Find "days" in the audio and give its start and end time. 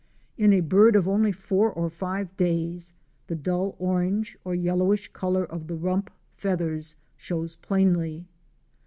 2.35-2.95